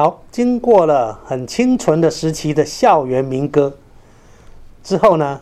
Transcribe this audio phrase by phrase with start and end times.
[0.00, 3.70] 好，经过了很清纯的时期的校园民歌
[4.82, 5.38] 之后呢，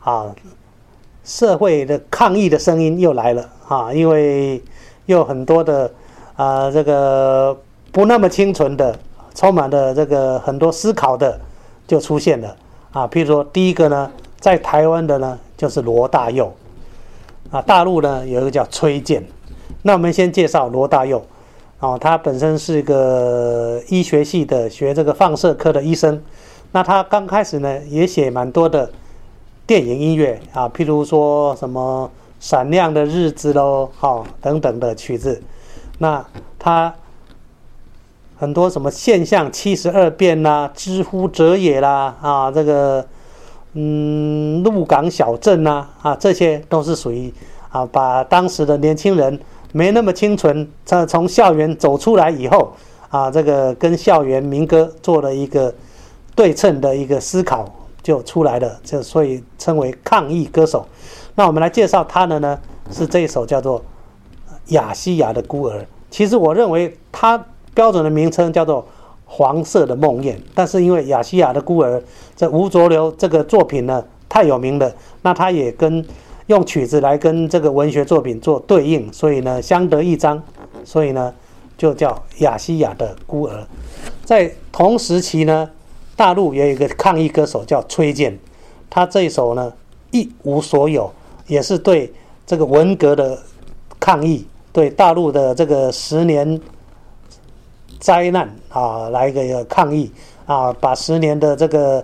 [0.00, 0.34] 啊，
[1.22, 4.62] 社会的抗议的声音又来了啊，因为
[5.04, 5.92] 又很多的
[6.36, 7.54] 啊这个
[7.92, 8.98] 不那么清纯的，
[9.34, 11.38] 充满了这个很多思考的
[11.86, 12.56] 就出现了
[12.92, 13.06] 啊。
[13.08, 16.50] 譬如说第一个呢，在台湾的呢就是罗大佑
[17.50, 19.22] 啊，大陆呢有一个叫崔健。
[19.82, 21.22] 那我们先介绍罗大佑。
[21.80, 26.20] 哦，他本身是一个医学系的，学这个放射科的医生。
[26.72, 28.90] 那他刚开始呢，也写蛮多的
[29.64, 32.10] 电影音乐啊，譬如说什么
[32.44, 35.40] 《闪亮的日子》喽，好等等的曲子。
[35.98, 36.26] 那
[36.58, 36.92] 他
[38.36, 43.06] 很多什么现象七十二变啦，《知乎者也》啦，啊，这个
[43.74, 47.32] 嗯，鹿港小镇呐，啊，这些都是属于
[47.68, 49.38] 啊，把当时的年轻人。
[49.72, 52.72] 没那么清纯，他从校园走出来以后，
[53.10, 55.72] 啊，这个跟校园民歌做了一个
[56.34, 57.70] 对称的一个思考，
[58.02, 60.86] 就出来了，就所以称为抗议歌手。
[61.34, 62.58] 那我们来介绍他的呢，
[62.90, 63.78] 是这一首叫做
[64.68, 65.78] 《亚西亚的孤儿》。
[66.10, 67.44] 其实我认为他
[67.74, 68.82] 标准的名称叫做
[69.26, 71.98] 《黄色的梦魇》，但是因为《亚西亚的孤儿》
[72.34, 76.02] 这吴浊流这个作品呢太有名了，那他也跟。
[76.48, 80.42] 用曲子来跟这个文学作品做对应，所以呢相得益彰，
[80.84, 81.32] 所以呢
[81.76, 83.66] 就叫亚细亚的孤儿。
[84.24, 85.70] 在同时期呢，
[86.16, 88.38] 大陆也有一个抗议歌手叫崔健，
[88.88, 89.72] 他这一首呢
[90.10, 91.12] 一无所有，
[91.46, 92.12] 也是对
[92.46, 93.38] 这个文革的
[94.00, 96.58] 抗议，对大陆的这个十年
[98.00, 100.10] 灾难啊来一个抗议
[100.46, 102.02] 啊，把十年的这个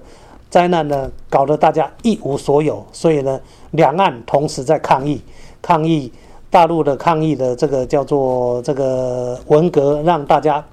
[0.55, 3.41] 灾难呢搞得大家一无所有，所以呢。
[3.73, 5.21] 两岸同时在抗议，
[5.61, 6.13] 抗议
[6.49, 10.65] 大陆的抗议的这个叫做这个文革，让大家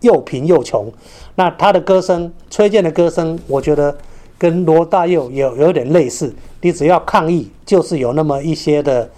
[0.00, 0.90] 又贫又穷。
[1.36, 3.96] 那他的歌声，崔健的歌声，我觉得
[4.36, 6.34] 跟罗大佑有有点类似。
[6.62, 9.08] 你只要抗议，就是有那么一些的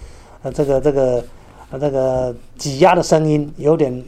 [0.43, 1.23] 呃这个这个
[1.71, 4.03] 呃这个挤压的声音，有点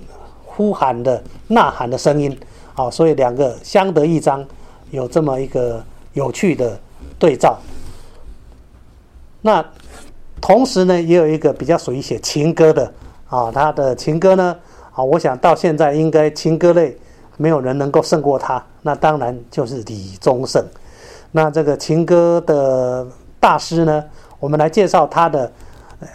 [0.46, 2.38] 呼喊的呐喊的声音
[2.76, 4.46] 啊，所以两个相得益彰，
[4.92, 6.80] 有这么一个有趣的
[7.20, 7.58] 对照。
[9.42, 9.64] 那
[10.40, 12.92] 同时呢，也有一个比较属于写情歌的
[13.28, 14.56] 啊，他的情歌呢
[14.94, 16.98] 啊，我想到现在应该情歌类
[17.38, 18.64] 没有人能够胜过他。
[18.82, 20.64] 那当然就是李宗盛。
[21.32, 23.08] 那这个情歌的
[23.40, 24.04] 大师呢，
[24.40, 25.52] 我们来介绍他的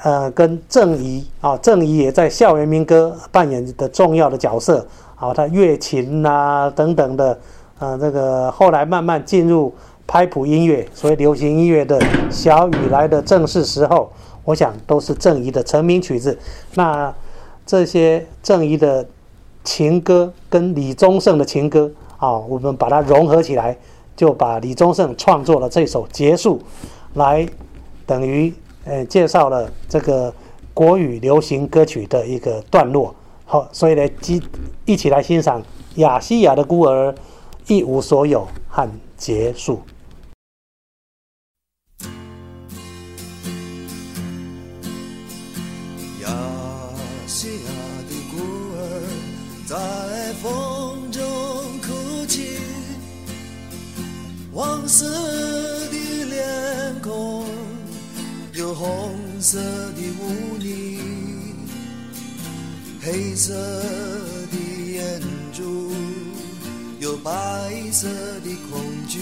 [0.03, 4.87] 呃，跟郑怡啊，郑怡也在校园民歌扮演的重要的角色
[5.17, 7.39] 啊，他乐琴啊等等的，
[7.79, 9.75] 呃，这个后来慢慢进入。
[10.11, 12.01] 拍谱音乐，所以流行音乐的
[12.31, 14.11] 小雨来的正是时候，
[14.43, 16.39] 我想都是郑怡的成名曲子。
[16.77, 17.15] 那
[17.67, 19.07] 这些郑怡的
[19.63, 23.77] 情歌跟李宗盛的情歌啊，我们把它融合起来，
[24.17, 26.59] 就把李宗盛创作了这首《结束》，
[27.13, 27.47] 来
[28.07, 28.51] 等于
[28.87, 30.33] 呃介绍了这个
[30.73, 33.15] 国语流行歌曲的一个段落。
[33.45, 34.43] 好，所以呢，一
[34.87, 35.61] 一起来欣赏
[35.97, 37.13] 《亚细亚的孤儿》，
[37.69, 39.83] 一无所有和结束。
[46.23, 46.29] 亚
[47.27, 47.71] 细亚
[48.09, 48.39] 的孤
[48.75, 48.79] 儿
[49.67, 49.77] 在
[50.41, 51.23] 风中
[51.83, 52.57] 哭泣，
[54.51, 55.05] 黄色
[55.91, 57.45] 的脸孔
[58.55, 60.99] 有红色的污泥，
[63.03, 64.57] 黑色的
[64.91, 65.21] 眼
[65.53, 65.88] 珠。
[67.09, 67.31] 有白
[67.91, 68.07] 色
[68.45, 69.19] 的恐惧。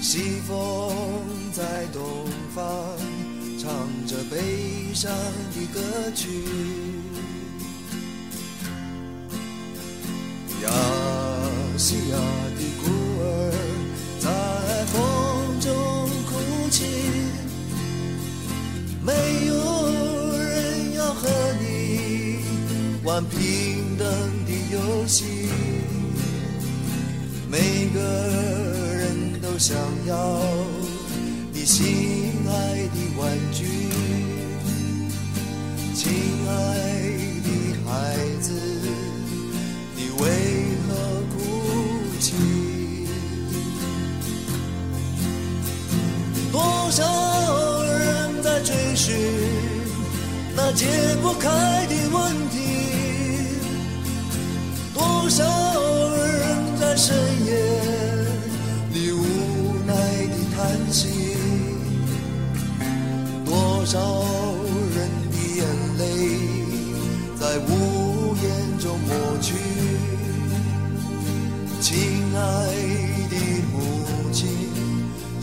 [0.00, 0.94] 西风
[1.52, 2.62] 在东方，
[3.58, 3.68] 唱
[4.06, 5.10] 着悲伤
[5.52, 5.80] 的歌
[6.14, 6.28] 曲。
[10.62, 10.70] 亚
[11.76, 12.16] 细亚
[12.54, 12.86] 的孤
[13.20, 13.50] 儿
[14.20, 14.94] 在风
[15.60, 15.68] 中
[16.26, 16.84] 哭泣。
[19.04, 19.12] 没
[19.46, 19.52] 有
[20.38, 21.28] 人要和
[21.60, 22.38] 你
[23.02, 24.06] 玩平等
[24.46, 25.24] 的游戏，
[27.96, 28.06] 每个
[28.98, 29.74] 人都想
[30.06, 30.38] 要
[31.50, 32.52] 你心爱
[32.88, 33.64] 的玩具，
[35.94, 36.12] 亲
[36.46, 36.52] 爱
[37.42, 37.48] 的
[37.86, 38.52] 孩子，
[39.96, 40.28] 你为
[40.86, 40.92] 何
[41.32, 41.40] 哭
[42.20, 42.34] 泣？
[46.52, 48.74] 多少人在追？
[48.94, 49.14] 寻
[50.54, 50.84] 那解
[51.22, 51.48] 不开
[51.86, 52.56] 的问题，
[54.92, 55.44] 多少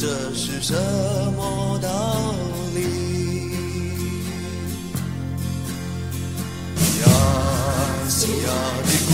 [0.03, 0.73] 这是什
[1.33, 1.87] 么道
[2.75, 2.81] 理？
[6.99, 7.07] 呀
[8.09, 8.49] 西呀
[8.83, 9.11] 的苦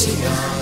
[0.00, 0.59] Sion.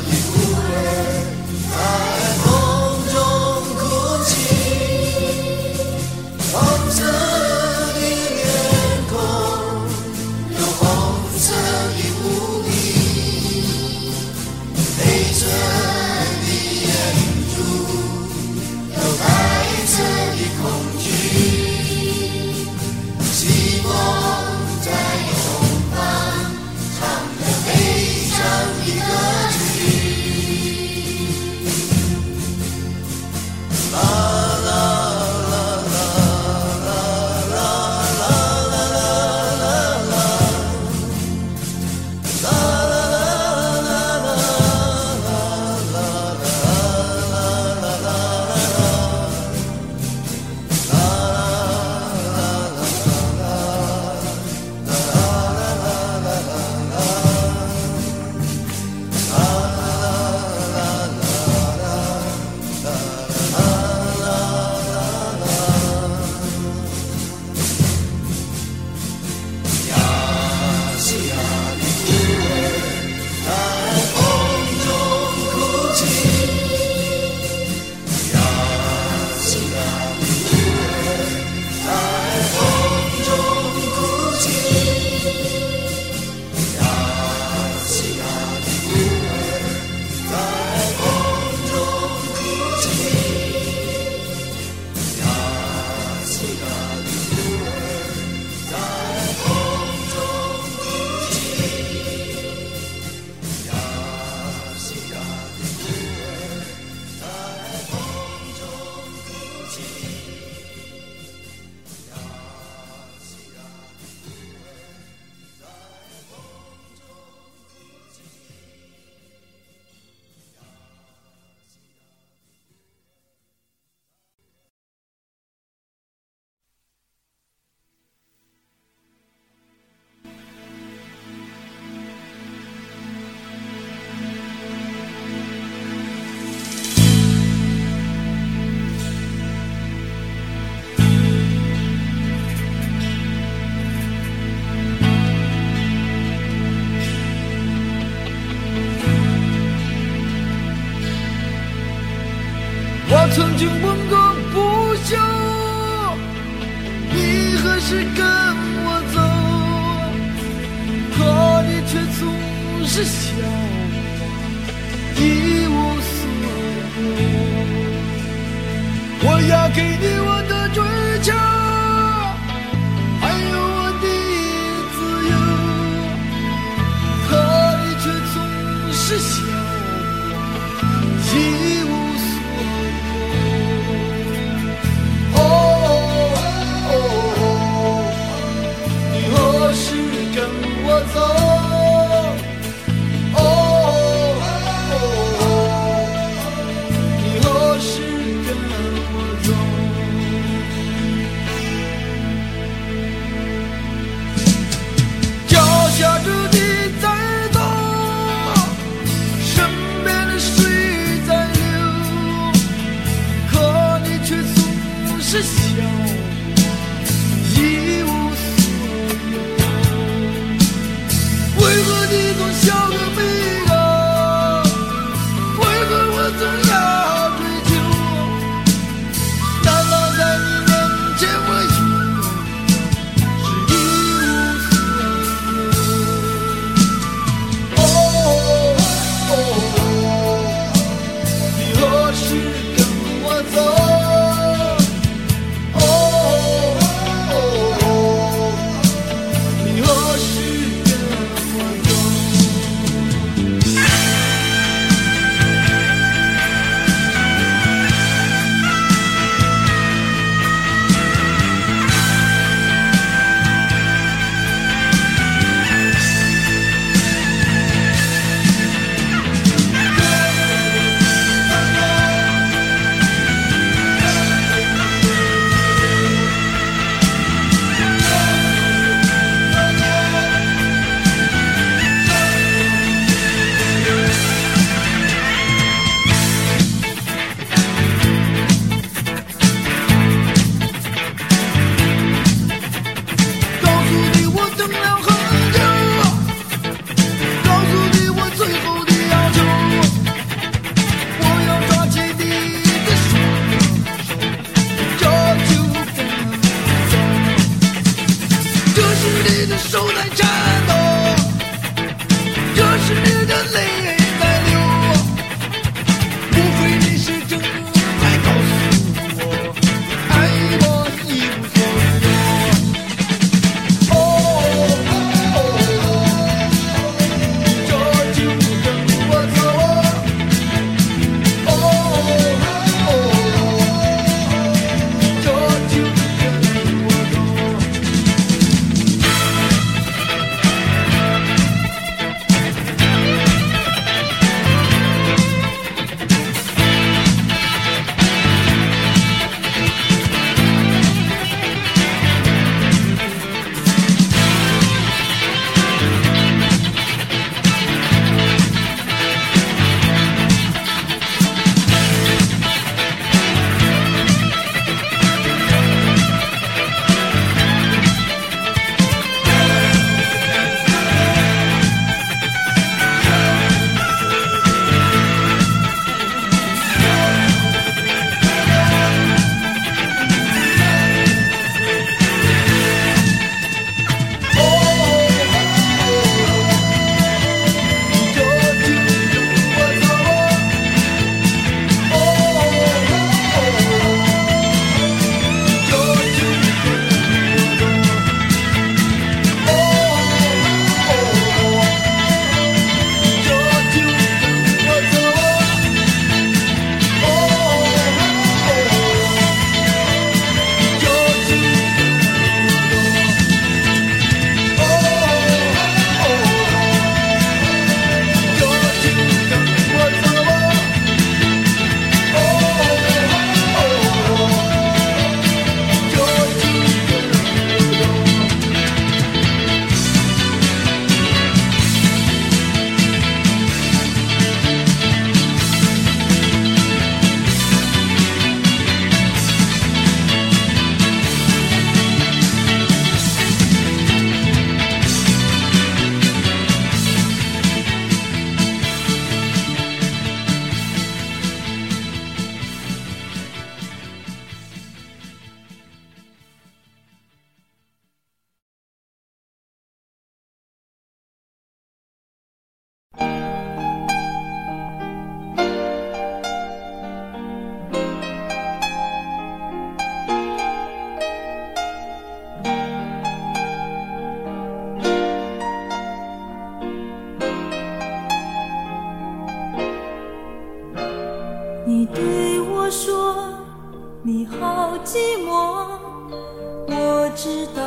[487.20, 487.60] 知道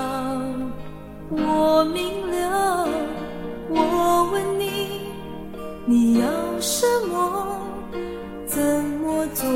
[1.30, 2.88] 我明了，
[3.68, 5.12] 我问你，
[5.86, 6.26] 你要
[6.62, 7.60] 什么？
[8.48, 8.62] 怎
[9.02, 9.50] 么做？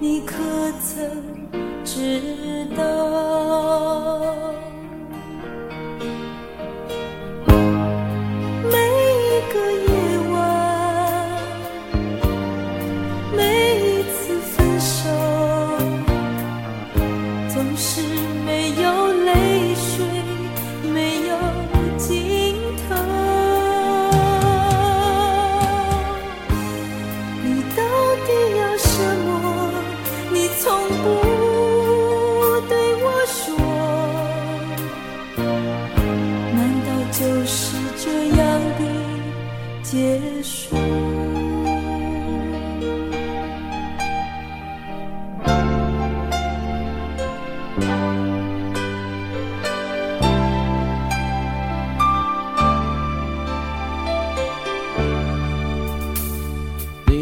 [0.00, 0.36] 你可
[0.82, 1.00] 曾
[1.82, 2.49] 知道？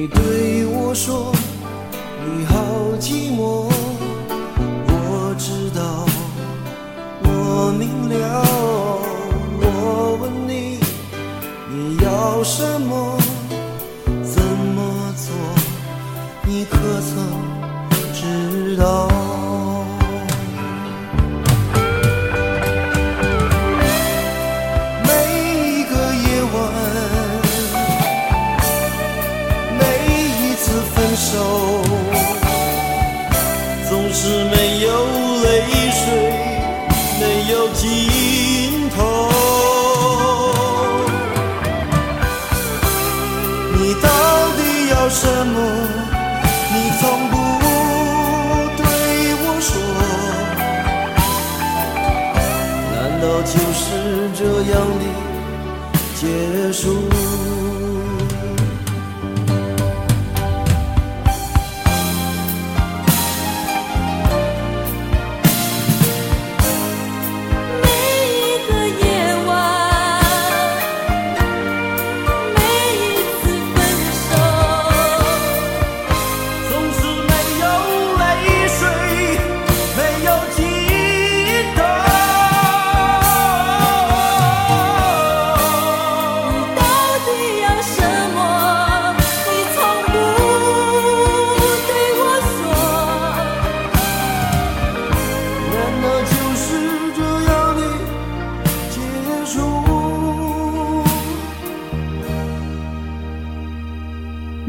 [0.01, 1.33] 你对我说
[2.25, 2.55] 你好
[3.01, 3.69] 寂寞
[4.87, 6.07] 我知道
[7.25, 8.45] 我明了
[9.61, 10.79] 我问你
[11.69, 13.19] 你要什么
[14.23, 15.35] 怎么做
[16.45, 17.17] 你可曾
[18.13, 19.08] 知道？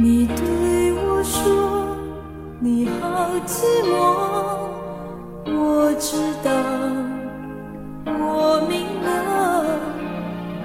[0.02, 1.98] 你对我说
[2.62, 3.92] 你好寂寞
[5.46, 6.50] 我知道
[8.06, 9.08] 我明了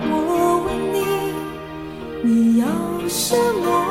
[0.03, 0.97] 我问你
[2.23, 2.65] 你要
[3.09, 3.84] 什么？